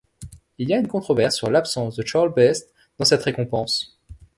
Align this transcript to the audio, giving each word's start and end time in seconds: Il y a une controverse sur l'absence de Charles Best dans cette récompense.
Il 0.57 0.67
y 0.67 0.73
a 0.73 0.79
une 0.79 0.87
controverse 0.87 1.35
sur 1.37 1.51
l'absence 1.51 1.95
de 1.95 2.03
Charles 2.03 2.33
Best 2.33 2.73
dans 2.97 3.05
cette 3.05 3.21
récompense. 3.21 3.99